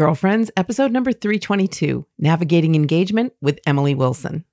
[0.00, 4.46] Girlfriends, episode number 322 Navigating Engagement with Emily Wilson.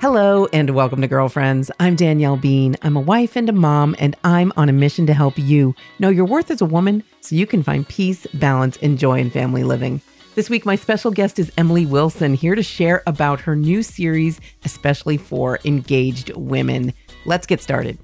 [0.00, 1.70] Hello and welcome to Girlfriends.
[1.78, 2.76] I'm Danielle Bean.
[2.80, 6.08] I'm a wife and a mom, and I'm on a mission to help you know
[6.08, 9.62] your worth as a woman so you can find peace, balance, and joy in family
[9.62, 10.00] living.
[10.36, 14.40] This week, my special guest is Emily Wilson, here to share about her new series,
[14.64, 16.94] especially for engaged women.
[17.26, 17.98] Let's get started.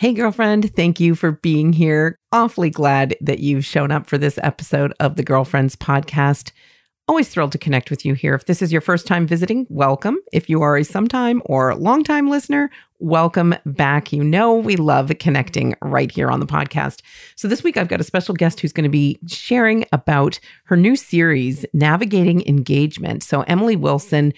[0.00, 2.16] Hey, girlfriend, thank you for being here.
[2.32, 6.52] Awfully glad that you've shown up for this episode of the Girlfriends Podcast.
[7.06, 8.32] Always thrilled to connect with you here.
[8.32, 10.16] If this is your first time visiting, welcome.
[10.32, 14.10] If you are a sometime or longtime listener, welcome back.
[14.10, 17.02] You know, we love connecting right here on the podcast.
[17.36, 20.78] So, this week I've got a special guest who's going to be sharing about her
[20.78, 23.22] new series, Navigating Engagement.
[23.22, 24.32] So, Emily Wilson,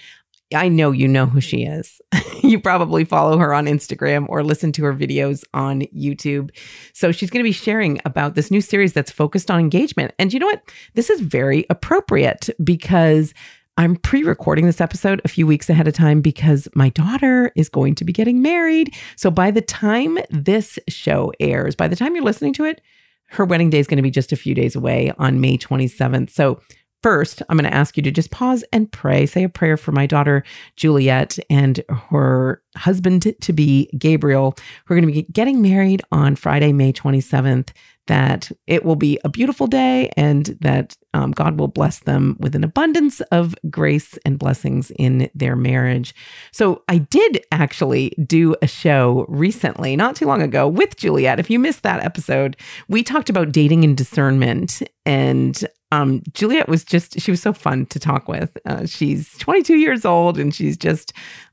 [0.55, 2.01] I know you know who she is.
[2.43, 6.51] you probably follow her on Instagram or listen to her videos on YouTube.
[6.93, 10.13] So she's going to be sharing about this new series that's focused on engagement.
[10.19, 10.63] And you know what?
[10.95, 13.35] This is very appropriate because
[13.77, 17.69] I'm pre recording this episode a few weeks ahead of time because my daughter is
[17.69, 18.95] going to be getting married.
[19.17, 22.83] So by the time this show airs, by the time you're listening to it,
[23.31, 26.31] her wedding day is going to be just a few days away on May 27th.
[26.31, 26.61] So
[27.03, 29.27] First, I'm going to ask you to just pause and pray.
[29.27, 30.45] Say a prayer for my daughter,
[30.77, 36.37] Juliet, and her husband to be, Gabriel, who are going to be getting married on
[36.37, 37.71] Friday, May 27th.
[38.09, 42.57] That it will be a beautiful day and that um, God will bless them with
[42.57, 46.13] an abundance of grace and blessings in their marriage.
[46.51, 51.39] So, I did actually do a show recently, not too long ago, with Juliet.
[51.39, 52.57] If you missed that episode,
[52.89, 54.83] we talked about dating and discernment.
[55.07, 58.57] And um, Juliet was just, she was so fun to talk with.
[58.65, 61.13] Uh, she's 22 years old and she's just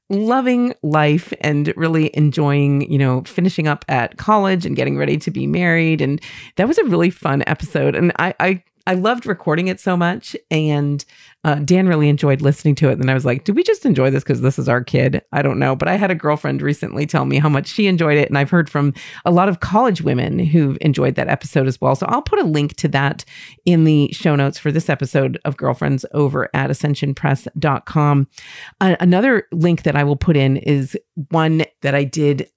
[0.10, 5.30] loving life and really enjoying, you know, finishing up at college and getting ready to
[5.30, 6.00] be married.
[6.00, 6.22] And
[6.56, 7.96] that was a really fun episode.
[7.96, 11.06] And I, I I loved recording it so much, and
[11.44, 12.98] uh, Dan really enjoyed listening to it.
[12.98, 15.44] And I was like, "Do we just enjoy this because this is our kid?" I
[15.44, 18.30] don't know, but I had a girlfriend recently tell me how much she enjoyed it,
[18.30, 18.96] and I've heard from
[19.26, 21.96] a lot of college women who've enjoyed that episode as well.
[21.96, 23.24] So I'll put a link to that
[23.64, 28.28] in the show notes for this episode of Girlfriends over at ascensionpress.com.
[28.82, 30.98] Uh, another link that I will put in is
[31.30, 32.50] one that I did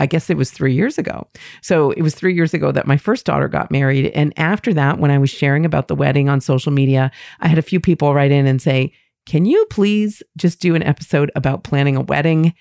[0.00, 1.26] I guess it was three years ago.
[1.60, 4.06] So it was three years ago that my first daughter got married.
[4.12, 7.10] And after that, when I was sharing about the wedding on social media,
[7.40, 8.92] I had a few people write in and say,
[9.26, 12.54] can you please just do an episode about planning a wedding?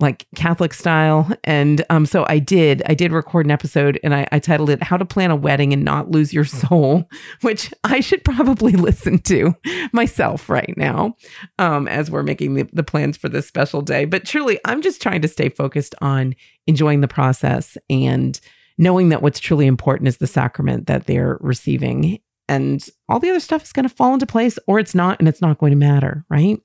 [0.00, 1.30] Like Catholic style.
[1.44, 2.82] And um, so I did.
[2.86, 5.72] I did record an episode, and I, I, titled it "How to Plan a Wedding
[5.72, 7.08] and Not Lose Your Soul,"
[7.42, 9.54] which I should probably listen to
[9.92, 11.14] myself right now
[11.58, 14.04] um, as we're making the, the plans for this special day.
[14.04, 16.34] But truly, I'm just trying to stay focused on
[16.66, 18.38] enjoying the process and
[18.78, 22.18] knowing that what's truly important is the sacrament that they're receiving
[22.48, 25.28] and all the other stuff is going to fall into place or it's not and
[25.28, 26.60] it's not going to matter, right?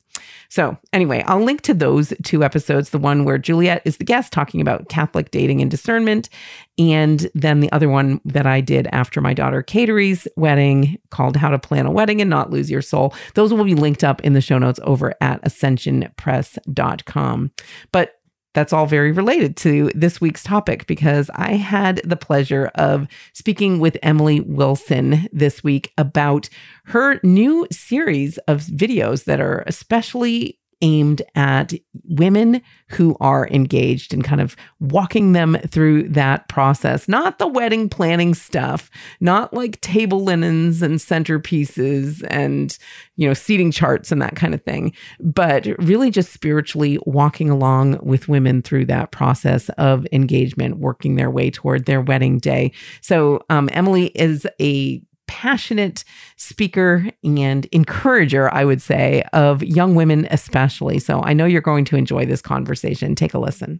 [0.49, 4.33] So, anyway, I'll link to those two episodes the one where Juliet is the guest
[4.33, 6.29] talking about Catholic dating and discernment,
[6.77, 11.49] and then the other one that I did after my daughter Caterie's wedding called How
[11.49, 13.13] to Plan a Wedding and Not Lose Your Soul.
[13.35, 17.51] Those will be linked up in the show notes over at ascensionpress.com.
[17.91, 18.18] But
[18.53, 23.79] that's all very related to this week's topic because I had the pleasure of speaking
[23.79, 26.49] with Emily Wilson this week about
[26.85, 31.73] her new series of videos that are especially aimed at
[32.05, 37.07] women who are engaged and kind of walking them through that process.
[37.07, 38.89] Not the wedding planning stuff,
[39.19, 42.77] not like table linens and centerpieces and,
[43.15, 47.99] you know, seating charts and that kind of thing, but really just spiritually walking along
[48.01, 52.71] with women through that process of engagement, working their way toward their wedding day.
[53.01, 56.03] So, um, Emily is a passionate
[56.37, 60.97] speaker and encourager, I would say, of young women, especially.
[60.97, 63.13] So I know you're going to enjoy this conversation.
[63.13, 63.79] Take a listen.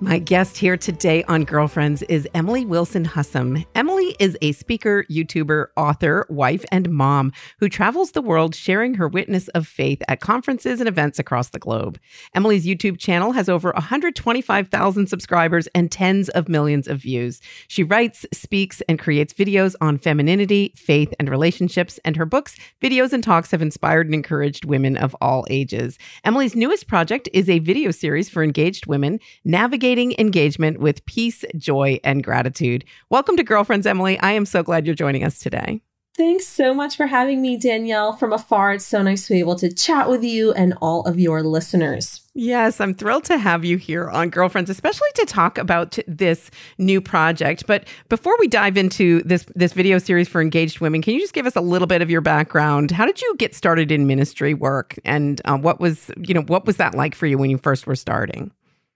[0.00, 3.64] My guest here today on Girlfriends is Emily Wilson Hussem.
[3.74, 9.08] Emily is a speaker, YouTuber, author, wife, and mom who travels the world sharing her
[9.08, 11.98] witness of faith at conferences and events across the globe.
[12.32, 17.40] Emily's YouTube channel has over 125,000 subscribers and tens of millions of views.
[17.66, 23.12] She writes, speaks, and creates videos on femininity, faith, and relationships, and her books, videos,
[23.12, 25.98] and talks have inspired and encouraged women of all ages.
[26.22, 31.46] Emily's newest project is a video series for engaged women, Navigate navigating engagement with peace,
[31.56, 32.84] joy, and gratitude.
[33.08, 34.18] Welcome to Girlfriends, Emily.
[34.18, 35.80] I am so glad you're joining us today.
[36.14, 38.12] Thanks so much for having me, Danielle.
[38.12, 41.18] From afar, it's so nice to be able to chat with you and all of
[41.18, 42.20] your listeners.
[42.34, 47.00] Yes, I'm thrilled to have you here on Girlfriends, especially to talk about this new
[47.00, 47.66] project.
[47.66, 51.32] But before we dive into this this video series for engaged women, can you just
[51.32, 52.90] give us a little bit of your background?
[52.90, 56.66] How did you get started in ministry work, and uh, what was you know what
[56.66, 58.50] was that like for you when you first were starting?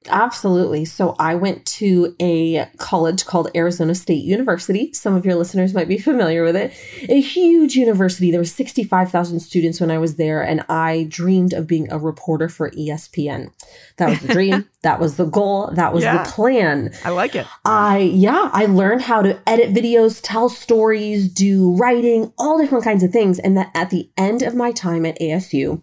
[0.08, 0.84] Absolutely.
[0.84, 4.92] So I went to a college called Arizona State University.
[4.92, 6.72] Some of your listeners might be familiar with it.
[7.08, 8.30] A huge university.
[8.30, 12.48] There were 65,000 students when I was there and I dreamed of being a reporter
[12.48, 13.52] for ESPN.
[13.96, 14.68] That was the dream.
[14.82, 15.70] that was the goal.
[15.72, 16.92] That was yeah, the plan.
[17.04, 17.46] I like it.
[17.64, 23.02] I yeah, I learned how to edit videos, tell stories, do writing, all different kinds
[23.02, 25.82] of things and that at the end of my time at ASU,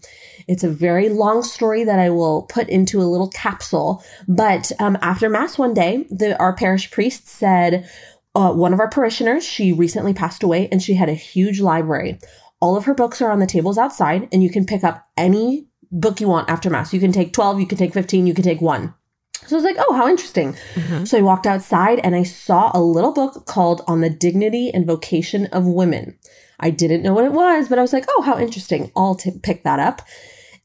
[0.50, 4.04] it's a very long story that I will put into a little capsule.
[4.28, 7.88] But um, after Mass one day, the, our parish priest said,
[8.34, 12.20] uh, one of our parishioners, she recently passed away and she had a huge library.
[12.60, 15.68] All of her books are on the tables outside, and you can pick up any
[15.92, 16.94] book you want after Mass.
[16.94, 18.96] You can take 12, you can take 15, you can take one.
[19.46, 20.54] So I was like, oh, how interesting.
[20.74, 21.06] Mm-hmm.
[21.06, 24.88] So I walked outside and I saw a little book called On the Dignity and
[24.88, 26.18] Vocation of Women.
[26.60, 28.92] I didn't know what it was, but I was like, oh, how interesting.
[28.96, 30.02] I'll t- pick that up.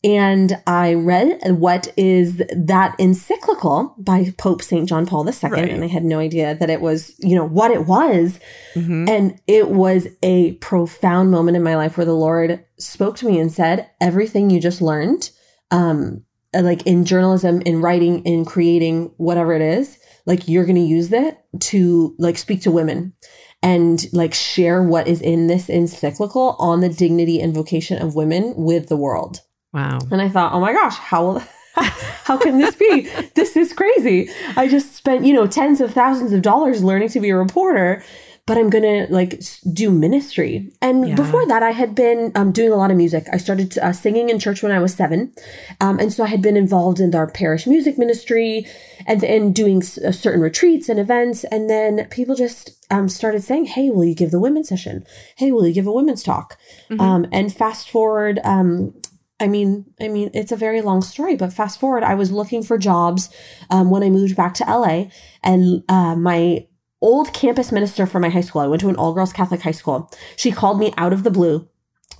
[0.05, 4.87] And I read what is that encyclical by Pope St.
[4.87, 5.51] John Paul II.
[5.51, 5.71] Right.
[5.71, 8.39] And I had no idea that it was, you know, what it was.
[8.75, 9.09] Mm-hmm.
[9.09, 13.39] And it was a profound moment in my life where the Lord spoke to me
[13.39, 15.31] and said, everything you just learned,
[15.71, 16.23] um,
[16.53, 21.09] like in journalism, in writing, in creating, whatever it is, like you're going to use
[21.09, 23.15] that to like speak to women
[23.62, 28.53] and like share what is in this encyclical on the dignity and vocation of women
[28.55, 29.41] with the world.
[29.75, 29.99] Wow.
[30.11, 31.43] And I thought, oh my gosh, how will
[31.75, 33.11] how can this be?
[33.35, 34.31] this is crazy.
[34.56, 38.05] I just spent, you know, tens of thousands of dollars learning to be a reporter,
[38.47, 39.43] but I'm going to like
[39.73, 40.71] do ministry.
[40.81, 41.15] And yeah.
[41.17, 43.26] before that, I had been um, doing a lot of music.
[43.32, 45.32] I started uh, singing in church when I was seven.
[45.81, 48.67] Um, and so I had been involved in our parish music ministry
[49.06, 51.43] and, and doing s- uh, certain retreats and events.
[51.44, 55.05] And then people just um, started saying, Hey, will you give the women's session?
[55.37, 56.59] Hey, will you give a women's talk?
[56.91, 57.00] Mm-hmm.
[57.00, 58.94] Um, and fast forward, um,
[59.41, 62.63] I mean, I mean, it's a very long story, but fast forward, I was looking
[62.63, 63.31] for jobs
[63.71, 65.07] um, when I moved back to LA,
[65.43, 66.67] and uh, my
[67.01, 69.73] old campus minister for my high school, I went to an all girls Catholic high
[69.73, 70.11] school.
[70.37, 71.69] She called me out of the blue.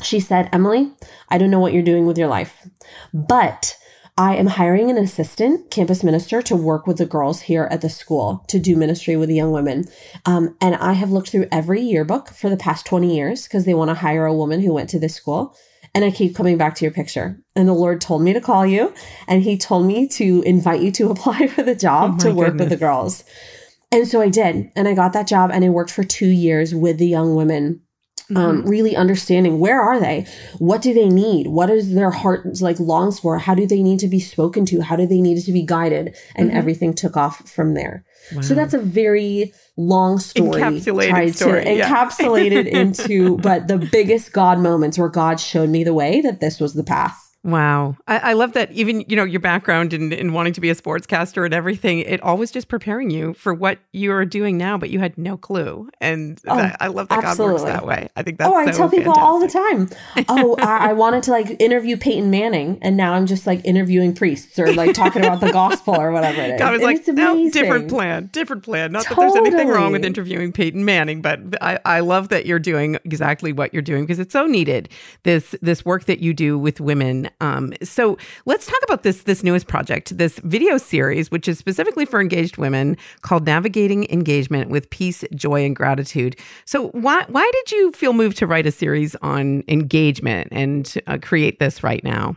[0.03, 0.93] She said, Emily,
[1.29, 2.69] I don't know what you're doing with your life,
[3.13, 3.77] but
[4.17, 7.89] I am hiring an assistant campus minister to work with the girls here at the
[7.89, 9.87] school to do ministry with the young women.
[10.25, 13.75] Um, and I have looked through every yearbook for the past 20 years because they
[13.75, 15.57] want to hire a woman who went to this school.
[15.95, 17.39] And I keep coming back to your picture.
[17.55, 18.93] And the Lord told me to call you
[19.29, 22.49] and he told me to invite you to apply for the job oh to work
[22.49, 22.61] goodness.
[22.61, 23.25] with the girls.
[23.93, 24.73] And so I did.
[24.75, 27.81] And I got that job and I worked for two years with the young women
[28.31, 28.47] um, mm-hmm.
[28.47, 30.27] Um, really understanding where are they
[30.57, 33.99] what do they need what is their heart like longs for how do they need
[33.99, 36.57] to be spoken to how do they need to be guided and mm-hmm.
[36.57, 38.41] everything took off from there wow.
[38.41, 41.89] so that's a very long story encapsulated story, yeah.
[41.89, 46.41] encapsulate it into but the biggest god moments where god showed me the way that
[46.41, 47.99] this was the path Wow.
[48.09, 50.75] I, I, love that even, you know, your background in, in wanting to be a
[50.75, 54.99] sportscaster and everything, it always just preparing you for what you're doing now, but you
[54.99, 55.91] had no clue.
[56.01, 57.59] And oh, that, I love that absolutely.
[57.59, 58.09] God works that way.
[58.17, 59.23] I think that's Oh, I so tell people fantastic.
[59.23, 59.91] all the time.
[60.31, 64.15] Oh, I, I, wanted to like interview Peyton Manning and now I'm just like interviewing
[64.15, 66.59] priests or like talking about the gospel or whatever it is.
[66.59, 68.93] God was and like, no, different plan, different plan.
[68.93, 69.27] Not totally.
[69.27, 72.95] that there's anything wrong with interviewing Peyton Manning, but I, I love that you're doing
[73.05, 74.89] exactly what you're doing because it's so needed.
[75.25, 79.43] This, this work that you do with women um, so let's talk about this this
[79.43, 84.89] newest project, this video series, which is specifically for engaged women, called "Navigating Engagement with
[84.91, 89.15] Peace, Joy, and Gratitude." So why why did you feel moved to write a series
[89.17, 92.37] on engagement and uh, create this right now?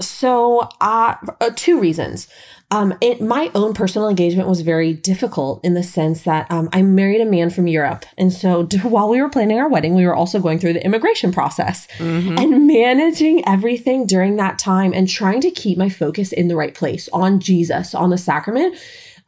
[0.00, 2.28] So, uh, uh, two reasons.
[2.72, 6.82] Um, it, my own personal engagement was very difficult in the sense that um, I
[6.82, 8.04] married a man from Europe.
[8.16, 11.32] And so while we were planning our wedding, we were also going through the immigration
[11.32, 12.38] process mm-hmm.
[12.38, 16.74] and managing everything during that time and trying to keep my focus in the right
[16.74, 18.76] place on Jesus, on the sacrament.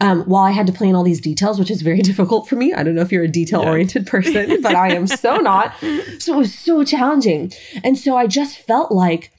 [0.00, 2.74] Um, while I had to plan all these details, which is very difficult for me.
[2.74, 4.10] I don't know if you're a detail oriented yeah.
[4.10, 5.74] person, but I am so not.
[6.18, 7.52] So it was so challenging.
[7.82, 9.32] And so I just felt like,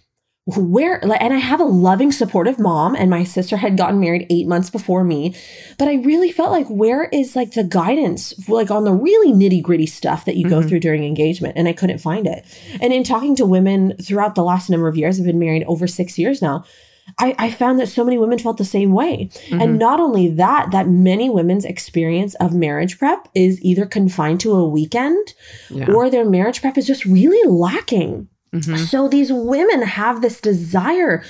[0.46, 4.46] where and I have a loving supportive mom and my sister had gotten married 8
[4.46, 5.36] months before me
[5.78, 9.86] but I really felt like where is like the guidance like on the really nitty-gritty
[9.86, 10.62] stuff that you mm-hmm.
[10.62, 12.44] go through during engagement and I couldn't find it
[12.82, 15.88] and in talking to women throughout the last number of years I've been married over
[15.88, 16.66] 6 years now
[17.20, 19.30] I, I found that so many women felt the same way.
[19.50, 19.62] Mhm.
[19.62, 24.54] And not only that, that many women's experience of marriage prep is either confined to
[24.54, 25.34] a weekend
[25.70, 25.92] Yeah.
[25.92, 28.30] or their marriage prep is just really lacking.
[28.54, 28.78] Mhm.
[28.88, 31.24] So these women have this desire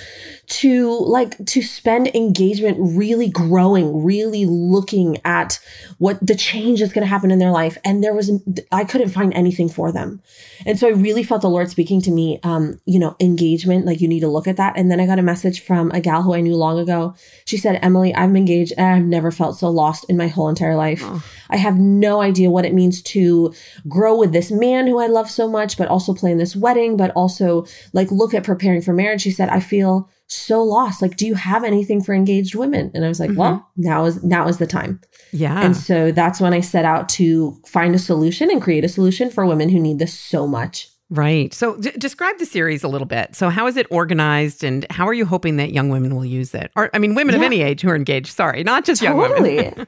[0.46, 5.60] to like to spend engagement really growing, really looking at
[6.00, 7.78] what the change is going to happen in their life.
[7.86, 8.30] And there was,
[8.72, 10.22] I couldn't find anything for them.
[10.66, 14.02] And so I really felt the Lord speaking to me, um, you know, engagement, like
[14.02, 14.78] you need to look at that.
[14.78, 17.16] And then I got a message from a gal who I knew long ago.
[17.46, 20.76] She said, Emily, I'm engaged and I've never felt so lost in my whole entire
[20.76, 21.02] life.
[21.04, 21.24] Oh.
[21.50, 23.54] I have no idea what it means to
[23.88, 27.12] grow with this man who I love so much, but also plan this wedding, but
[27.12, 29.22] also like look at preparing for marriage.
[29.22, 31.02] She said, I feel so lost.
[31.02, 32.92] Like, do you have anything for engaged women?
[32.94, 33.38] And I was like, Mhm.
[33.38, 35.00] well, now is now is the time.
[35.32, 35.62] Yeah.
[35.64, 39.30] And so that's when I set out to find a solution and create a solution
[39.30, 40.90] for women who need this so much.
[41.10, 41.54] Right.
[41.54, 43.36] So d- describe the series a little bit.
[43.36, 46.56] So how is it organized and how are you hoping that young women will use
[46.56, 46.72] it?
[46.76, 49.38] Or I mean women of any age who are engaged, sorry, not just young women.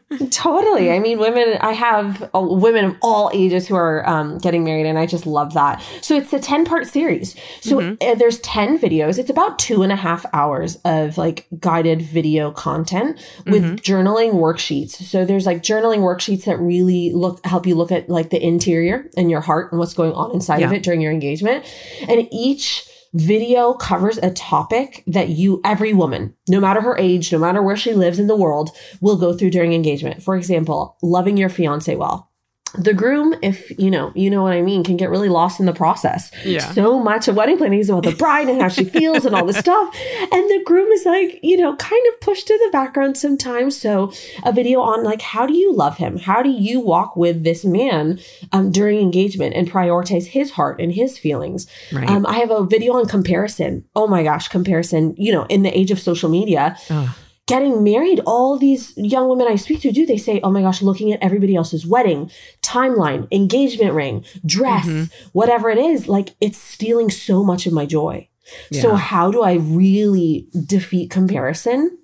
[0.10, 0.92] Totally, totally.
[0.92, 1.58] I mean, women.
[1.62, 5.26] I have uh, women of all ages who are um, getting married, and I just
[5.26, 5.82] love that.
[6.02, 7.36] So it's a ten-part series.
[7.62, 7.98] So Mhm.
[8.04, 9.18] uh, there's ten videos.
[9.18, 13.18] It's about two and a half hours of like guided video content
[13.48, 13.76] with Mhm.
[13.82, 14.92] journaling worksheets.
[14.92, 19.10] So there's like journaling worksheets that really look help you look at like the interior
[19.18, 21.66] and your heart and what's going on inside of it during your engagement,
[22.08, 27.40] and each video covers a topic that you every woman no matter her age no
[27.40, 30.22] matter where she lives in the world will go through during engagement.
[30.22, 32.30] For example loving your fiance well
[32.78, 35.66] the groom if you know you know what i mean can get really lost in
[35.66, 36.72] the process Yeah.
[36.72, 39.46] so much of wedding planning is about the bride and how she feels and all
[39.46, 39.96] this stuff
[40.32, 44.12] and the groom is like you know kind of pushed to the background sometimes so
[44.44, 47.64] a video on like how do you love him how do you walk with this
[47.66, 48.20] man
[48.52, 52.10] um, during engagement and prioritize his heart and his feelings Right.
[52.10, 53.86] um, I have a video on comparison.
[53.96, 55.14] Oh my gosh, comparison.
[55.18, 57.10] You know, in the age of social media, Ugh.
[57.48, 60.82] Getting married, all these young women I speak to do, they say, oh my gosh,
[60.82, 62.32] looking at everybody else's wedding,
[62.64, 65.12] timeline, engagement ring, dress, Mhm.
[65.34, 68.28] whatever it is, like it's stealing so much of my joy.
[68.72, 71.98] So, how do I really defeat comparison?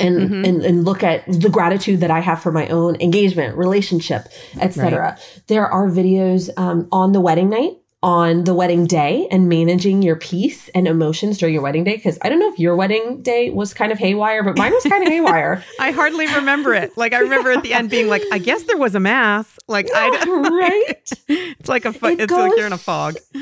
[0.00, 0.48] And, Mhm.
[0.48, 4.26] and and look at the gratitude that I have for my own engagement, relationship,
[4.60, 5.16] etc.
[5.46, 7.74] There are videos um, on the wedding night,
[8.04, 11.96] on the wedding day, and managing your peace and emotions during your wedding day.
[11.96, 14.84] Because I don't know if your wedding day was kind of haywire, but mine was
[14.84, 15.64] kind of haywire.
[15.80, 16.94] I hardly remember it.
[16.98, 19.58] Like I remember at the end being like, I guess there was a mass.
[19.68, 20.08] Like I
[20.50, 21.12] right?
[21.28, 23.16] It's like a fo- It it's like you're in a fog.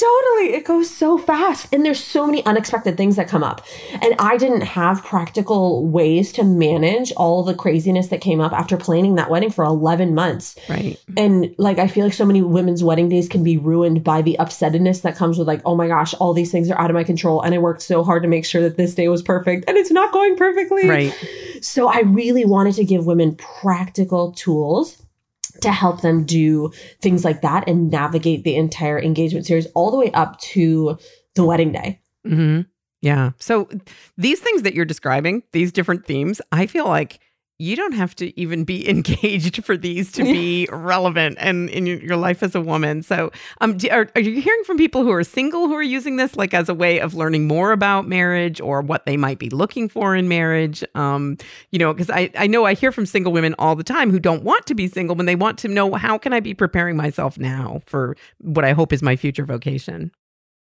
[0.00, 0.54] Totally.
[0.54, 1.72] It goes so fast.
[1.72, 3.64] And there's so many unexpected things that come up.
[3.92, 8.76] And I didn't have practical ways to manage all the craziness that came up after
[8.76, 10.56] planning that wedding for 11 months.
[10.68, 10.98] Right.
[11.16, 14.36] And like, I feel like so many women's wedding days can be ruined by the
[14.38, 17.04] upsetness that comes with, like, oh my gosh, all these things are out of my
[17.04, 17.40] control.
[17.40, 19.90] And I worked so hard to make sure that this day was perfect and it's
[19.90, 20.88] not going perfectly.
[20.88, 21.14] Right.
[21.62, 25.00] So I really wanted to give women practical tools
[25.62, 29.96] to help them do things like that and navigate the entire engagement series all the
[29.96, 30.98] way up to
[31.34, 32.00] the wedding day.
[32.24, 32.62] hmm
[33.02, 33.32] Yeah.
[33.38, 33.68] So
[34.16, 37.20] these things that you're describing, these different themes, I feel like
[37.60, 41.98] you don't have to even be engaged for these to be relevant and in your,
[41.98, 43.02] your life as a woman.
[43.02, 46.16] So, um, do, are, are you hearing from people who are single who are using
[46.16, 49.50] this like as a way of learning more about marriage or what they might be
[49.50, 50.82] looking for in marriage?
[50.94, 51.36] Um,
[51.70, 54.18] you know, because I, I know I hear from single women all the time who
[54.18, 56.96] don't want to be single when they want to know how can I be preparing
[56.96, 60.12] myself now for what I hope is my future vocation.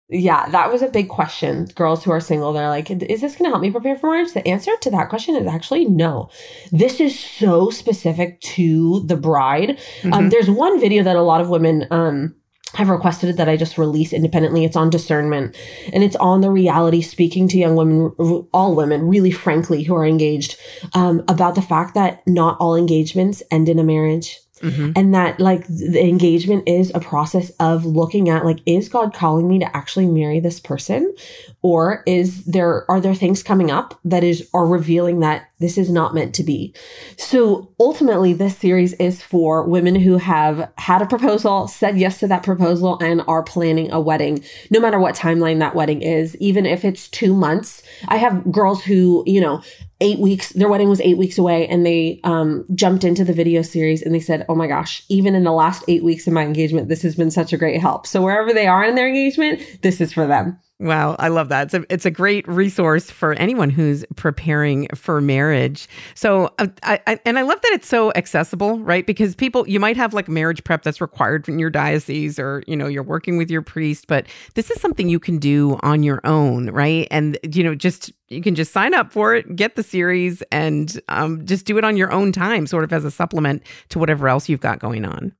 [0.08, 1.66] Yeah, that was a big question.
[1.74, 4.34] Girls who are single, they're like, is this going to help me prepare for marriage?
[4.34, 6.30] The answer to that question is actually no.
[6.72, 9.80] This is so specific to the bride.
[10.04, 10.30] Um, Mhm.
[10.32, 12.36] there's one video that a lot of women um,
[12.76, 14.64] have requested that I just release independently.
[14.64, 15.56] It's on discernment
[15.92, 18.12] and it's on the reality speaking to young women,
[18.54, 20.56] all women, really frankly, who are engaged
[20.94, 24.94] um, about the fact that not all engagements end in a marriage Mhm.
[24.96, 29.48] and that like the engagement is a process of looking at like is god calling
[29.50, 31.14] me to actually marry this person?
[31.62, 35.90] Or is there are there things coming up that is are revealing that this is
[35.90, 36.74] not meant to be?
[37.18, 42.28] So ultimately this series is for women who have had a proposal said yes to
[42.28, 46.66] that proposal and are planning a wedding no matter what timeline that wedding is even
[46.66, 49.62] if it's 2 months i have girls who you know
[50.02, 53.62] eight weeks their wedding was eight weeks away and they um, jumped into the video
[53.62, 56.44] series and they said oh my gosh even in the last eight weeks of my
[56.44, 58.06] engagement this has been such a great help.
[58.06, 61.68] So wherever they are in their engagement this is for them Wow, I love that.
[61.68, 65.88] It's a, it's a great resource for anyone who's preparing for marriage.
[66.16, 69.08] So, uh, I, I, and I love that it's so accessible, right?
[69.08, 72.76] Because people, you might have like marriage prep that's required in your diocese or, you
[72.76, 76.20] know, you're working with your priest, but this is something you can do on your
[76.26, 77.08] own, right?
[77.10, 81.00] And, you know, just, you can just sign up for it, get the series, and
[81.08, 84.28] um, just do it on your own time, sort of as a supplement to whatever
[84.28, 85.32] else you've got going on.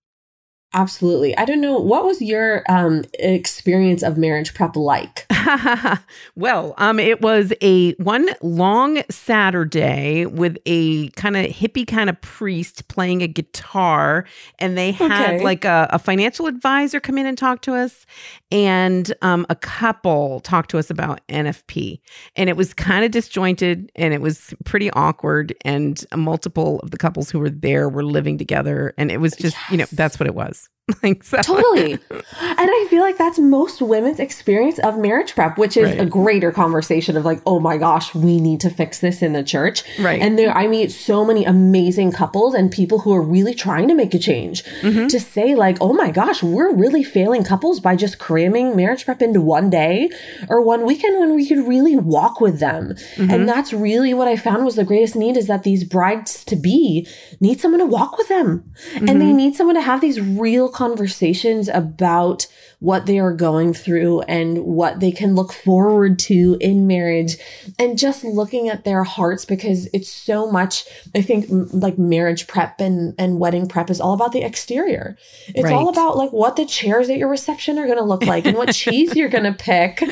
[0.74, 1.38] Absolutely.
[1.38, 1.78] I don't know.
[1.80, 5.26] What was your um, experience of marriage prep like?
[6.36, 12.20] well, um, it was a one long Saturday with a kind of hippie kind of
[12.22, 14.26] priest playing a guitar,
[14.60, 15.44] and they had okay.
[15.44, 18.06] like a, a, financial advisor come in and talk to us,
[18.52, 22.00] and um, a couple talk to us about NFP,
[22.36, 26.98] and it was kind of disjointed and it was pretty awkward, and multiple of the
[26.98, 29.72] couples who were there were living together, and it was just yes.
[29.72, 30.75] you know that's what it was shows.
[31.04, 31.42] like so.
[31.42, 36.02] totally and i feel like that's most women's experience of marriage prep which is right.
[36.02, 39.44] a greater conversation of like oh my gosh we need to fix this in the
[39.44, 43.56] church right and there i meet so many amazing couples and people who are really
[43.56, 45.08] trying to make a change mm-hmm.
[45.08, 49.24] to say like oh my gosh we're really failing couples by just cramming marriage prep
[49.24, 50.08] into one day
[50.50, 53.32] or one weekend when we could really walk with them mm-hmm.
[53.32, 56.56] and that's really what i found was the greatest need is that these brides to
[56.56, 57.08] be
[57.40, 59.10] need someone to walk with them mm-hmm.
[59.10, 59.38] and they mm-hmm.
[59.38, 62.48] need someone to have these real conversations about
[62.86, 67.36] what they are going through and what they can look forward to in marriage
[67.80, 72.80] and just looking at their hearts because it's so much i think like marriage prep
[72.80, 75.74] and and wedding prep is all about the exterior it's right.
[75.74, 78.56] all about like what the chairs at your reception are going to look like and
[78.56, 80.04] what cheese you're going to pick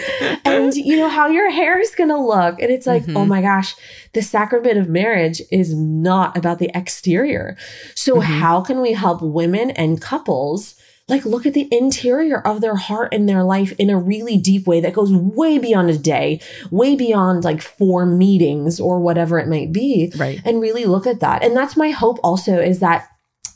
[0.43, 3.17] and you know how your hair is going to look and it's like oh mm-hmm.
[3.17, 3.75] oh my gosh
[4.13, 7.55] the sacrament of marriage is not about the exterior
[7.93, 8.39] so mm-hmm.
[8.39, 10.73] how can we help women and couples
[11.09, 14.65] like look at the interior of their heart and their life in a really deep
[14.65, 16.39] way that goes way beyond a day,
[16.71, 20.13] way beyond like four meetings or whatever it might be.
[20.17, 20.41] Right.
[20.45, 21.43] And really look at that.
[21.43, 23.09] And that's my hope also is that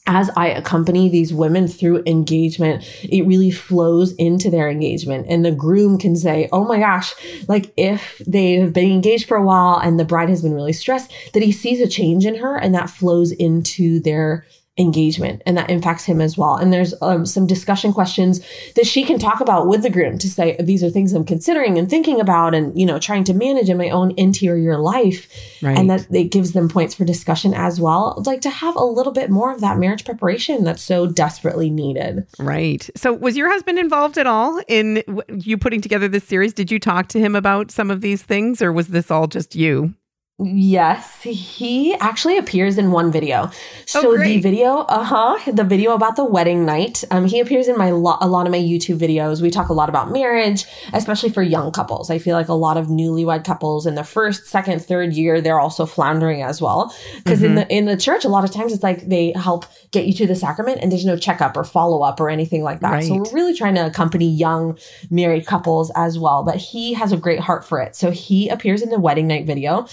[0.07, 5.27] as I accompany these women through engagement, it really flows into their engagement.
[5.29, 7.13] And the groom can say, Oh my gosh,
[7.47, 11.11] like if they've been engaged for a while and the bride has been really stressed,
[11.33, 14.45] that he sees a change in her and that flows into their
[14.77, 16.55] engagement and that impacts him as well.
[16.55, 20.29] And there's um, some discussion questions that she can talk about with the groom to
[20.29, 23.69] say, these are things I'm considering and thinking about and, you know, trying to manage
[23.69, 25.27] in my own interior life.
[25.61, 25.77] Right.
[25.77, 28.21] And that it gives them points for discussion as well.
[28.25, 32.27] Like to have a little bit more of that marriage preparation that's so desperately needed.
[32.39, 32.87] Right.
[32.95, 36.53] So was your husband involved at all in you putting together this series?
[36.53, 39.55] Did you talk to him about some of these things or was this all just
[39.55, 39.93] you?
[40.39, 43.49] Yes, he actually appears in one video.
[43.49, 43.51] Oh,
[43.87, 47.03] so oh, the video, uh huh, the video about the wedding night.
[47.09, 49.41] Um, he appears in my lo- a lot of my YouTube videos.
[49.41, 52.11] We talk a lot about marriage, especially for young couples.
[52.11, 55.59] I feel like a lot of newlywed couples in the first, second, third year they're
[55.59, 56.95] also floundering as well.
[57.15, 57.45] Because mm-hmm.
[57.45, 60.13] in the in the church, a lot of times it's like they help get you
[60.13, 62.91] to the sacrament, and there's no checkup or follow up or anything like that.
[62.91, 63.05] Right.
[63.05, 64.77] So we're really trying to accompany young
[65.09, 66.43] married couples as well.
[66.43, 69.47] But he has a great heart for it, so he appears in the wedding night
[69.47, 69.87] video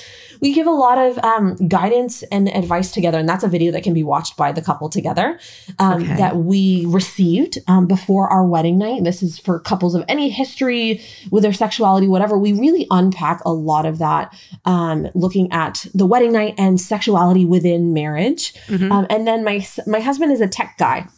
[0.44, 3.18] we give a lot of um, guidance and advice together.
[3.18, 5.40] And that's a video that can be watched by the couple together
[5.78, 6.16] um, okay.
[6.16, 9.04] that we received um, before our wedding night.
[9.04, 12.37] This is for couples of any history with their sexuality, whatever.
[12.37, 17.46] We really unpack a lot of that, um, looking at the wedding night and sexuality
[17.46, 18.52] within marriage.
[18.66, 18.92] Mm-hmm.
[18.92, 21.09] Um, and then my my husband is a tech guy.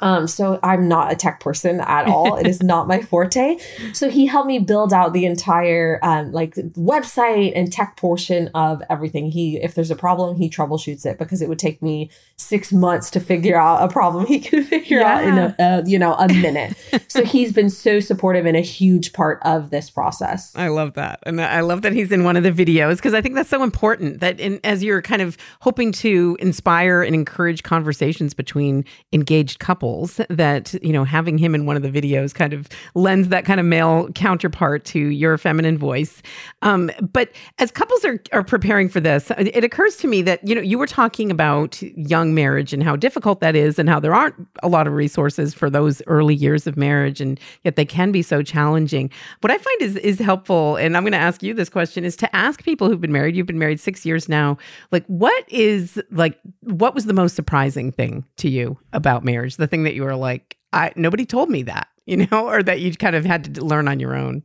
[0.00, 2.36] Um, so I'm not a tech person at all.
[2.36, 3.58] it is not my forte.
[3.92, 8.82] So he helped me build out the entire um, like website and tech portion of
[8.88, 9.30] everything.
[9.30, 13.10] He, if there's a problem, he troubleshoots it because it would take me six months
[13.10, 15.14] to figure out a problem he could figure yeah.
[15.14, 16.76] out in a, you know a minute.
[17.08, 20.54] so he's been so supportive and a huge part of this process.
[20.54, 23.20] I love that, and I love that he's in one of the videos because I
[23.20, 24.20] think that's so important.
[24.20, 29.87] That in, as you're kind of hoping to inspire and encourage conversations between engaged couples
[29.88, 33.44] couples that, you know, having him in one of the videos kind of lends that
[33.44, 36.22] kind of male counterpart to your feminine voice.
[36.62, 40.54] Um, but as couples are, are preparing for this, it occurs to me that, you
[40.54, 44.14] know, you were talking about young marriage and how difficult that is and how there
[44.14, 48.12] aren't a lot of resources for those early years of marriage and yet they can
[48.12, 49.10] be so challenging.
[49.40, 52.16] What I find is is helpful, and I'm going to ask you this question, is
[52.16, 54.58] to ask people who've been married, you've been married six years now,
[54.92, 59.56] like what is like what was the most surprising thing to you about marriage?
[59.56, 62.62] The thing something that you were like, I nobody told me that, you know, or
[62.62, 64.42] that you kind of had to learn on your own?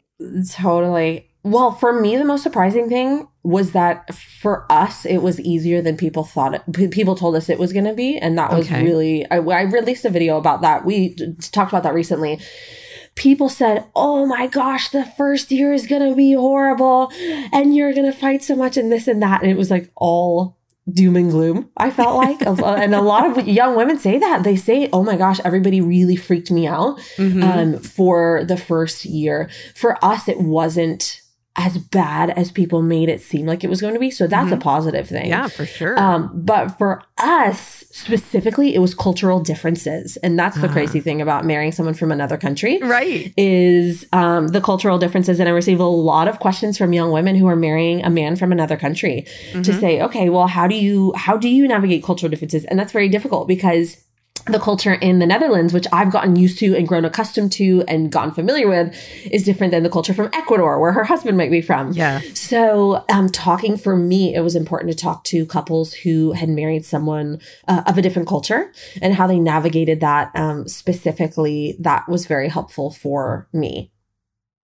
[0.52, 1.30] Totally.
[1.46, 5.98] Well, for me, the most surprising thing was that for us, it was easier than
[5.98, 6.92] people thought it.
[6.92, 8.82] People told us it was going to be, and that was okay.
[8.82, 9.30] really.
[9.30, 10.86] I, I released a video about that.
[10.86, 11.16] We
[11.52, 12.40] talked about that recently
[13.16, 17.12] people said, Oh my gosh, the first year is going to be horrible
[17.52, 19.44] and you're going to fight so much and this and that.
[19.44, 20.58] And it was like all
[20.92, 22.42] doom and gloom, I felt like.
[22.42, 24.44] and a lot of young women say that.
[24.44, 27.44] They say, oh my gosh, everybody really freaked me out mm-hmm.
[27.44, 29.50] um, for the first year.
[29.76, 31.23] For us, it wasn't
[31.56, 34.10] as bad as people made it seem like it was going to be.
[34.10, 34.56] So that's mm-hmm.
[34.56, 35.28] a positive thing.
[35.28, 36.00] Yeah, for sure.
[36.00, 40.18] Um, but for us specifically, it was cultural differences.
[40.18, 40.72] And that's the uh.
[40.72, 42.80] crazy thing about marrying someone from another country.
[42.82, 43.32] Right.
[43.38, 45.40] Is um, the cultural differences.
[45.40, 48.36] And I receive a lot of questions from young women who are marrying a man
[48.36, 49.62] from another country mm-hmm.
[49.62, 52.66] to say, okay, well, how do you how do you navigate cultural differences?
[52.66, 54.03] And that's very difficult because
[54.46, 58.12] the culture in the Netherlands, which I've gotten used to and grown accustomed to and
[58.12, 58.96] gotten familiar with,
[59.32, 61.94] is different than the culture from Ecuador, where her husband might be from.
[61.94, 62.20] Yeah.
[62.34, 66.86] So, um, talking for me, it was important to talk to couples who had married
[66.86, 70.32] someone uh, of a different culture and how they navigated that.
[70.36, 73.93] Um, specifically, that was very helpful for me.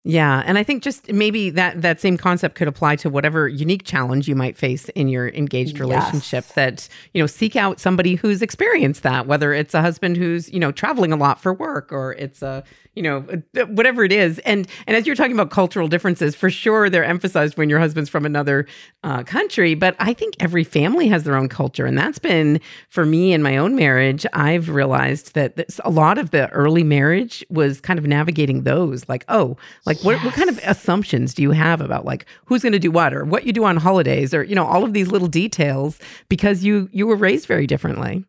[0.07, 3.85] Yeah, and I think just maybe that that same concept could apply to whatever unique
[3.85, 6.45] challenge you might face in your engaged relationship.
[6.45, 6.53] Yes.
[6.53, 10.61] That you know, seek out somebody who's experienced that, whether it's a husband who's you
[10.61, 12.65] know traveling a lot for work, or it's a
[12.95, 13.21] you know
[13.67, 17.57] whatever it is and and as you're talking about cultural differences for sure they're emphasized
[17.57, 18.67] when your husband's from another
[19.03, 23.05] uh, country but i think every family has their own culture and that's been for
[23.05, 27.45] me in my own marriage i've realized that this, a lot of the early marriage
[27.51, 30.05] was kind of navigating those like oh like yes.
[30.05, 33.15] what, what kind of assumptions do you have about like who's going to do what
[33.15, 36.65] or what you do on holidays or you know all of these little details because
[36.65, 38.25] you you were raised very differently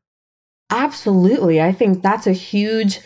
[0.69, 2.99] absolutely i think that's a huge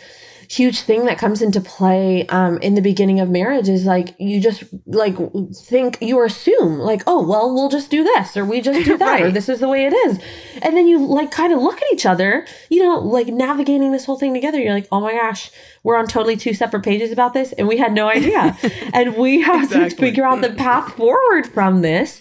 [0.50, 4.40] huge thing that comes into play um, in the beginning of marriage is like you
[4.40, 5.14] just like
[5.54, 9.06] think you assume like oh well we'll just do this or we just do that
[9.06, 9.22] right.
[9.22, 10.18] or this is the way it is
[10.60, 14.04] and then you like kind of look at each other you know like navigating this
[14.04, 15.52] whole thing together you're like oh my gosh
[15.84, 18.58] we're on totally two separate pages about this and we had no idea
[18.92, 19.90] and we have exactly.
[19.90, 22.20] to figure out the path forward from this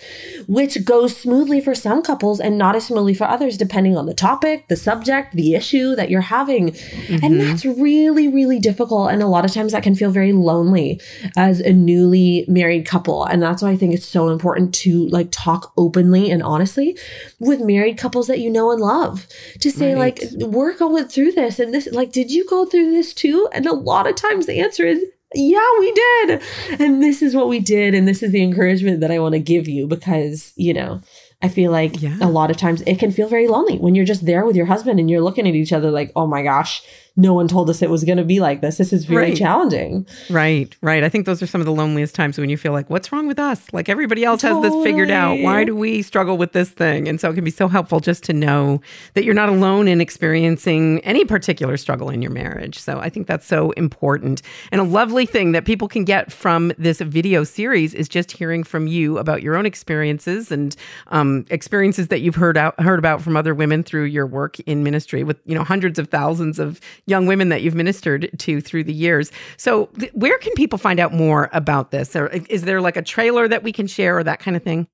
[0.49, 4.13] which goes smoothly for some couples and not as smoothly for others depending on the
[4.13, 7.23] topic the subject the issue that you're having mm-hmm.
[7.23, 9.11] and that's really really, difficult.
[9.11, 11.01] And a lot of times that can feel very lonely
[11.37, 13.25] as a newly married couple.
[13.25, 16.97] And that's why I think it's so important to like talk openly and honestly
[17.39, 19.27] with married couples that you know and love
[19.59, 20.19] to say, right.
[20.21, 23.47] like, we're going through this and this, like, did you go through this too?
[23.53, 26.41] And a lot of times the answer is, yeah, we did.
[26.79, 27.93] And this is what we did.
[27.93, 31.01] And this is the encouragement that I want to give you because, you know,
[31.41, 32.17] I feel like yeah.
[32.19, 34.65] a lot of times it can feel very lonely when you're just there with your
[34.65, 36.81] husband and you're looking at each other like, oh my gosh,
[37.15, 38.77] no one told us it was going to be like this.
[38.77, 39.37] This is very right.
[39.37, 40.07] challenging.
[40.29, 41.03] Right, right.
[41.03, 43.27] I think those are some of the loneliest times when you feel like, what's wrong
[43.27, 43.65] with us?
[43.73, 44.63] Like everybody else totally.
[44.63, 45.39] has this figured out.
[45.39, 47.07] Why do we struggle with this thing?
[47.07, 48.81] And so it can be so helpful just to know
[49.13, 52.79] that you're not alone in experiencing any particular struggle in your marriage.
[52.79, 54.41] So I think that's so important.
[54.71, 58.63] And a lovely thing that people can get from this video series is just hearing
[58.63, 60.75] from you about your own experiences and
[61.07, 64.83] um, experiences that you've heard out heard about from other women through your work in
[64.83, 68.83] ministry with you know hundreds of thousands of young women that you've ministered to through
[68.83, 69.31] the years.
[69.57, 72.15] So, th- where can people find out more about this?
[72.15, 74.87] Or is there like a trailer that we can share or that kind of thing?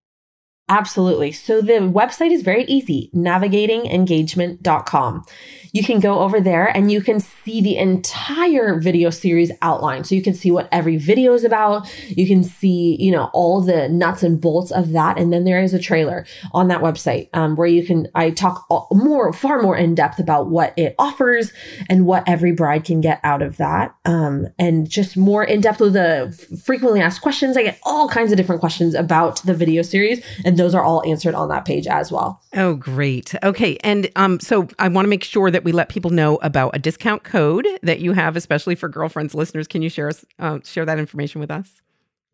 [0.68, 1.32] Absolutely.
[1.32, 5.26] So the website is very easy, navigatingengagement.com.
[5.74, 10.06] You can go over there and you can see the entire video series outline.
[10.06, 11.88] So you can see what every video is about.
[12.08, 15.20] You can see, you know, all the nuts and bolts of that.
[15.20, 18.66] And then there is a trailer on that website um, where you can, I talk
[18.92, 21.54] more, far more in depth about what it offers
[21.90, 23.94] and what every bride can get out of that.
[24.06, 27.56] Um, and just more in depth with the frequently asked questions.
[27.56, 30.86] I get all kinds of different questions about the video series and and those are
[30.86, 32.42] all answered on that page as well.
[32.56, 33.36] Oh, great.
[33.44, 33.78] Okay.
[33.84, 36.80] And um, so I want to make sure that we let people know about a
[36.80, 39.68] discount code that you have, especially for girlfriends listeners.
[39.68, 41.82] Can you share us, uh, share that information with us?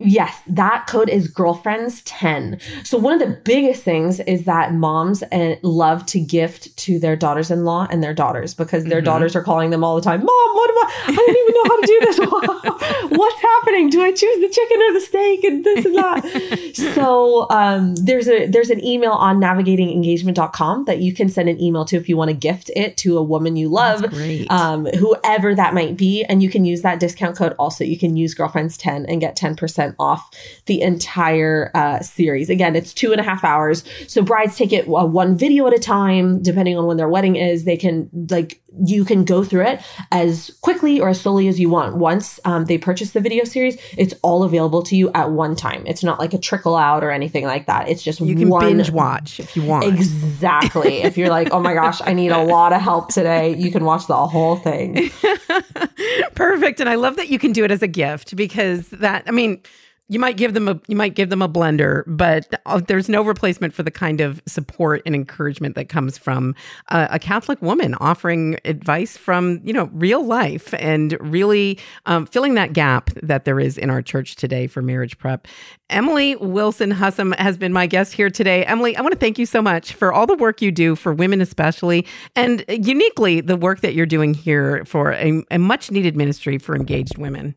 [0.04, 2.60] Yes, that code is girlfriends 10.
[2.84, 7.16] So one of the biggest things is that moms uh, love to gift to their
[7.16, 9.06] daughters-in-law and their daughters because their mm-hmm.
[9.06, 11.64] daughters are calling them all the time, "Mom, what am I I don't even know
[11.66, 13.18] how to do this.
[13.18, 13.90] What's happening?
[13.90, 18.28] Do I choose the chicken or the steak and this and that?" so, um, there's
[18.28, 22.18] a there's an email on navigatingengagement.com that you can send an email to if you
[22.18, 24.04] want to gift it to a woman you love,
[24.50, 27.84] um, whoever that might be, and you can use that discount code also.
[27.84, 30.30] You can use girlfriends 10 and get 10% percent off
[30.66, 32.50] the entire uh, series.
[32.50, 33.84] Again, it's two and a half hours.
[34.08, 37.36] So brides take it uh, one video at a time, depending on when their wedding
[37.36, 37.66] is.
[37.66, 39.82] They can like you can go through it
[40.12, 41.98] as quickly or as slowly as you want.
[41.98, 45.84] Once um, they purchase the video series, it's all available to you at one time.
[45.86, 47.90] It's not like a trickle out or anything like that.
[47.90, 49.86] It's just you can one, binge watch if you want.
[49.86, 51.02] Exactly.
[51.04, 53.84] if you're like, oh my gosh, I need a lot of help today, you can
[53.84, 55.12] watch the whole thing.
[56.36, 56.80] Perfect.
[56.80, 59.62] And I love that you can do it as a gift because that, I mean,
[60.12, 63.22] you might give them a you might give them a blender but uh, there's no
[63.24, 66.54] replacement for the kind of support and encouragement that comes from
[66.90, 72.56] a, a catholic woman offering advice from you know real life and really um, filling
[72.56, 75.48] that gap that there is in our church today for marriage prep.
[75.90, 78.66] Emily wilson hussem has been my guest here today.
[78.66, 81.14] Emily i want to thank you so much for all the work you do for
[81.14, 86.18] women especially and uniquely the work that you're doing here for a, a much needed
[86.18, 87.56] ministry for engaged women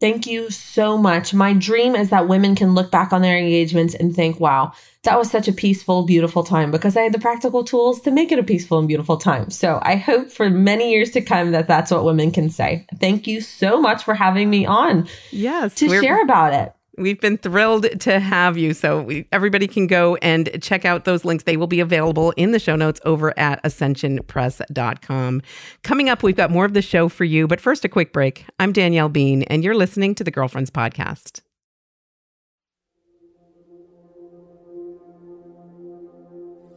[0.00, 1.34] Thank you so much.
[1.34, 5.18] My dream is that women can look back on their engagements and think, wow, that
[5.18, 8.38] was such a peaceful, beautiful time because I had the practical tools to make it
[8.38, 9.50] a peaceful and beautiful time.
[9.50, 12.86] So I hope for many years to come that that's what women can say.
[12.98, 15.06] Thank you so much for having me on.
[15.30, 15.74] Yes.
[15.76, 16.72] To share about it.
[17.00, 18.74] We've been thrilled to have you.
[18.74, 21.44] So we, everybody can go and check out those links.
[21.44, 25.42] They will be available in the show notes over at ascensionpress.com.
[25.82, 27.48] Coming up, we've got more of the show for you.
[27.48, 28.44] But first, a quick break.
[28.58, 31.40] I'm Danielle Bean, and you're listening to the Girlfriends Podcast.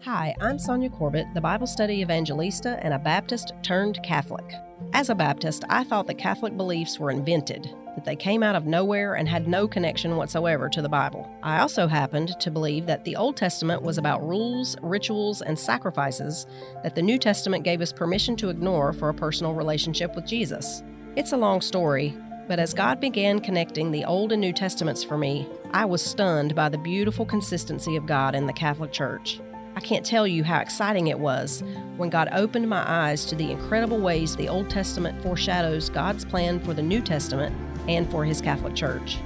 [0.04, 4.54] Hi, I'm Sonja Corbitt, the Bible study evangelista and a Baptist turned Catholic.
[4.94, 8.66] As a Baptist, I thought that Catholic beliefs were invented that they came out of
[8.66, 11.30] nowhere and had no connection whatsoever to the Bible.
[11.42, 16.46] I also happened to believe that the Old Testament was about rules, rituals, and sacrifices
[16.84, 20.84] that the New Testament gave us permission to ignore for a personal relationship with Jesus.
[21.16, 25.18] It's a long story, but as God began connecting the Old and New Testaments for
[25.18, 29.40] me, I was stunned by the beautiful consistency of God in the Catholic Church.
[29.76, 31.64] I can't tell you how exciting it was
[31.96, 36.60] when God opened my eyes to the incredible ways the Old Testament foreshadows God's plan
[36.60, 37.56] for the New Testament
[37.88, 39.18] and for his Catholic Church.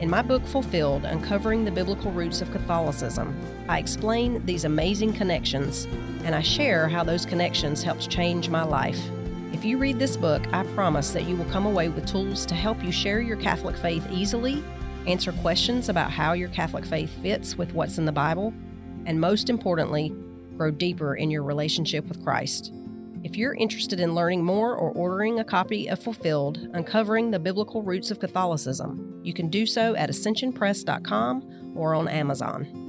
[0.00, 3.34] In my book Fulfilled Uncovering the Biblical Roots of Catholicism,
[3.68, 5.86] I explain these amazing connections
[6.24, 9.00] and I share how those connections helped change my life.
[9.52, 12.54] If you read this book, I promise that you will come away with tools to
[12.54, 14.64] help you share your Catholic faith easily,
[15.06, 18.52] answer questions about how your Catholic faith fits with what's in the Bible,
[19.06, 20.12] and most importantly,
[20.56, 22.72] grow deeper in your relationship with Christ.
[23.24, 27.82] If you're interested in learning more or ordering a copy of Fulfilled, Uncovering the Biblical
[27.82, 32.83] Roots of Catholicism, you can do so at ascensionpress.com or on Amazon.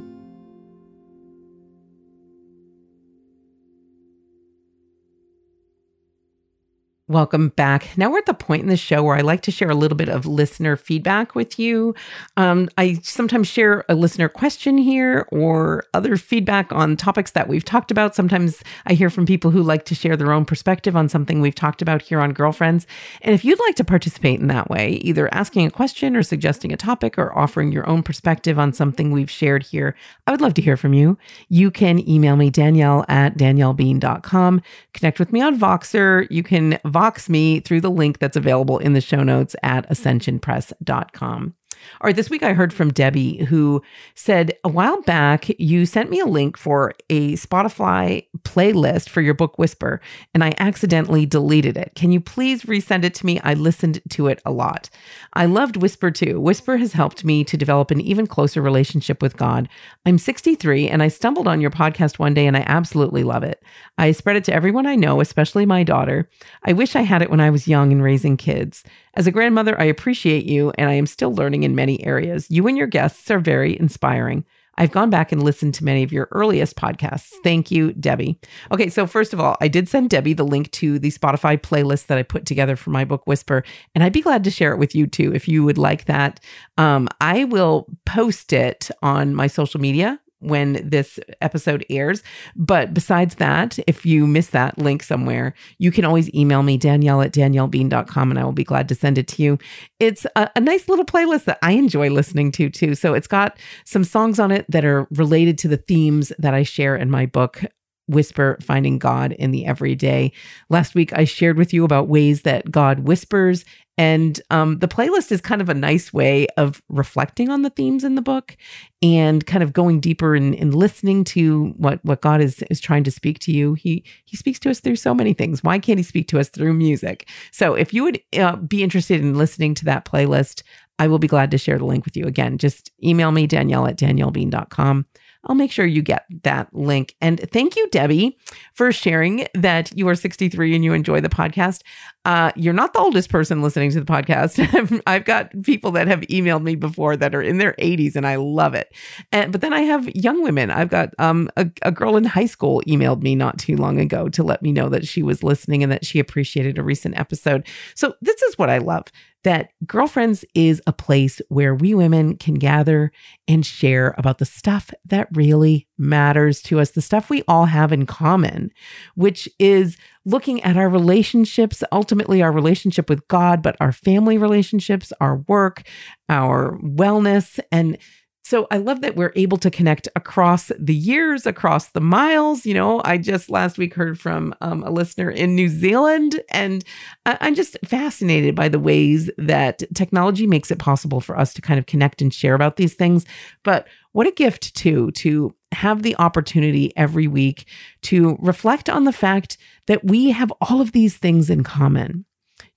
[7.08, 7.96] Welcome back.
[7.98, 9.96] Now we're at the point in the show where I like to share a little
[9.96, 11.94] bit of listener feedback with you.
[12.36, 17.64] Um, I sometimes share a listener question here or other feedback on topics that we've
[17.64, 18.16] talked about.
[18.16, 21.54] Sometimes I hear from people who like to share their own perspective on something we've
[21.54, 22.88] talked about here on Girlfriends.
[23.22, 26.74] And if you'd like to participate in that way, either asking a question or suggesting
[26.74, 30.56] a topic or offering your own perspective on something we've shared here, I would love
[30.56, 31.20] to hear from you.
[31.50, 34.64] You can email me, Danielle at daniellebean.com.
[34.96, 36.26] Connect with me on Voxer.
[36.32, 41.54] You can Vox me through the link that's available in the show notes at ascensionpress.com.
[42.02, 43.82] All right, this week I heard from Debbie who
[44.14, 49.34] said a while back you sent me a link for a Spotify playlist for your
[49.34, 50.02] book Whisper,
[50.34, 51.94] and I accidentally deleted it.
[51.96, 53.40] Can you please resend it to me?
[53.42, 54.90] I listened to it a lot.
[55.34, 56.40] I loved Whisper too.
[56.40, 59.70] Whisper has helped me to develop an even closer relationship with God.
[60.06, 63.64] I'm 63 and I stumbled on your podcast one day and I absolutely love it.
[63.98, 66.30] I spread it to everyone I know, especially my daughter.
[66.64, 68.84] I wish I had it when I was young and raising kids.
[69.14, 72.50] As a grandmother, I appreciate you and I am still learning many areas.
[72.50, 74.46] You and your guests are very inspiring.
[74.78, 77.32] I've gone back and listened to many of your earliest podcasts.
[77.44, 78.40] Thank you, Debbie.
[78.72, 82.08] Okay, so first of all, I did send Debbie the link to the Spotify playlist
[82.08, 84.78] that I put together for my book Whisper, and I'd be glad to share it
[84.78, 86.40] with you too if you would like that.
[86.78, 92.24] Um, I will post it on my social media when this episode airs.
[92.56, 97.22] But besides that, if you miss that link somewhere, you can always email me, Danielle
[97.22, 99.58] at daniellebean.com, and I will be glad to send it to you.
[100.00, 102.96] It's a, a nice little playlist that I enjoy listening to, too.
[102.96, 106.64] So it's got some songs on it that are related to the themes that I
[106.64, 107.64] share in my book
[108.08, 110.32] whisper finding God in the everyday.
[110.70, 113.66] Last week, I shared with you about ways that God whispers
[113.98, 118.04] and um, the playlist is kind of a nice way of reflecting on the themes
[118.04, 118.58] in the book
[119.02, 123.12] and kind of going deeper and, listening to what, what God is, is trying to
[123.12, 123.76] speak to you.
[123.76, 125.64] He, he speaks to us through so many things.
[125.64, 127.30] Why can't he speak to us through music?
[127.52, 130.64] So if you would uh, be interested in listening to that playlist,
[131.00, 132.26] I will be glad to share the link with you.
[132.26, 135.06] Again, just email me, Danielle at daniellebean.com.
[135.46, 137.16] I'll make sure you get that link.
[137.22, 138.38] And thank you, Debbie,
[138.74, 141.82] for sharing that you are 63 and you enjoy the podcast.
[142.26, 145.02] Uh, you're not the oldest person listening to the podcast.
[145.08, 148.38] I've got people that have emailed me before that are in their 80s, and I
[148.38, 148.92] love it.
[149.32, 150.72] And but then I have young women.
[150.72, 154.28] I've got um, a, a girl in high school emailed me not too long ago
[154.30, 157.68] to let me know that she was listening and that she appreciated a recent episode.
[157.94, 159.06] So this is what I love
[159.46, 163.12] that Girlfriends is a place where we women can gather
[163.48, 167.94] and share about the stuff that really matters to us, the stuff we all have
[167.94, 168.72] in common,
[169.14, 175.14] which is looking at our relationships, ultimately our relationship with God, but our family relationships,
[175.22, 175.84] our work,
[176.28, 178.00] our wellness, and
[178.46, 182.64] so I love that we're able to connect across the years, across the miles.
[182.64, 186.84] You know, I just last week heard from um, a listener in New Zealand, and
[187.26, 191.62] I- I'm just fascinated by the ways that technology makes it possible for us to
[191.62, 193.26] kind of connect and share about these things.
[193.64, 197.66] But what a gift, too, to have the opportunity every week
[198.04, 202.26] to reflect on the fact that we have all of these things in common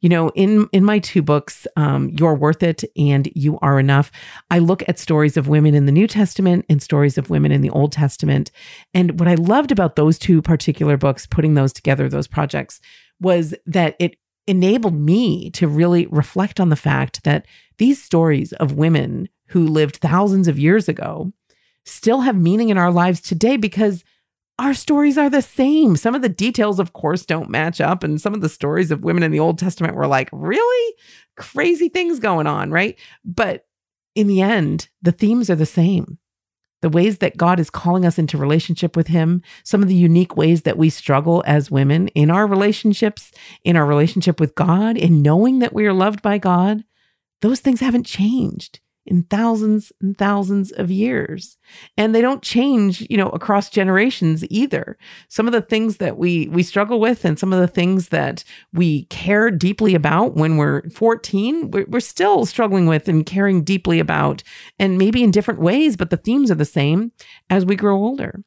[0.01, 4.11] you know in in my two books um, you're worth it and you are enough
[4.51, 7.61] i look at stories of women in the new testament and stories of women in
[7.61, 8.51] the old testament.
[8.95, 12.81] And what i loved about those two particular books putting those together those projects
[13.21, 18.73] was that it enabled me to really reflect on the fact that these stories of
[18.73, 21.33] women who lived thousands of years ago
[21.85, 24.05] still have meaning in our lives today because
[24.59, 25.97] our stories are the same.
[25.97, 28.03] Some of the details, of course, don't match up.
[28.03, 30.95] And some of the stories of women in the Old Testament were like, really
[31.37, 32.99] crazy things going on, right?
[33.25, 33.67] But
[34.15, 36.19] in the end, the themes are the same.
[36.81, 40.37] The ways that God is calling us into relationship with Him, some of the unique
[40.37, 43.33] ways that we struggle as women in our relationships,
[43.65, 46.85] in our relationship with God, in knowing that we are loved by God,
[47.41, 51.57] those things haven't changed in thousands and thousands of years.
[51.97, 54.97] And they don't change, you know, across generations either.
[55.29, 58.45] Some of the things that we we struggle with and some of the things that
[58.73, 63.99] we care deeply about when we're 14, we're, we're still struggling with and caring deeply
[63.99, 64.43] about
[64.79, 67.13] and maybe in different ways, but the themes are the same
[67.51, 68.43] as we grow older.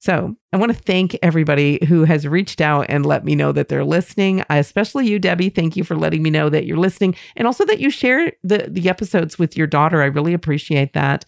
[0.00, 3.68] So I want to thank everybody who has reached out and let me know that
[3.68, 4.42] they're listening.
[4.48, 5.50] I, especially you, Debbie.
[5.50, 8.66] Thank you for letting me know that you're listening and also that you share the,
[8.68, 10.02] the episodes with your daughter.
[10.02, 11.26] I really appreciate that.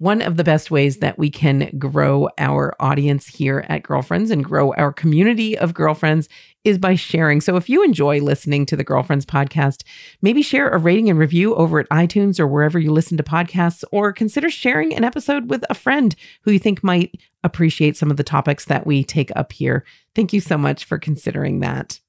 [0.00, 4.44] One of the best ways that we can grow our audience here at Girlfriends and
[4.44, 6.28] grow our community of girlfriends
[6.62, 7.40] is by sharing.
[7.40, 9.82] So if you enjoy listening to the Girlfriends podcast,
[10.22, 13.82] maybe share a rating and review over at iTunes or wherever you listen to podcasts,
[13.90, 18.16] or consider sharing an episode with a friend who you think might appreciate some of
[18.16, 19.84] the topics that we take up here.
[20.14, 22.00] Thank you so much for considering that.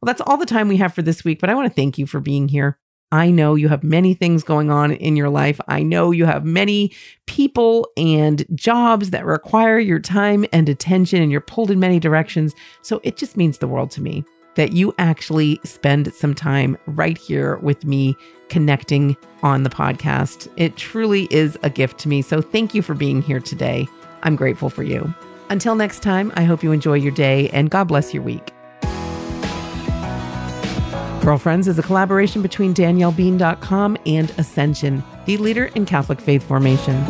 [0.00, 1.98] Well, that's all the time we have for this week, but I want to thank
[1.98, 2.78] you for being here.
[3.12, 5.60] I know you have many things going on in your life.
[5.68, 6.92] I know you have many
[7.26, 12.54] people and jobs that require your time and attention, and you're pulled in many directions.
[12.82, 14.24] So it just means the world to me
[14.56, 18.16] that you actually spend some time right here with me
[18.48, 20.48] connecting on the podcast.
[20.56, 22.22] It truly is a gift to me.
[22.22, 23.86] So thank you for being here today.
[24.26, 25.14] I'm grateful for you.
[25.50, 28.52] Until next time, I hope you enjoy your day and God bless your week.
[31.22, 37.04] Girlfriends is a collaboration between DanielleBean.com and Ascension, the leader in Catholic faith formation.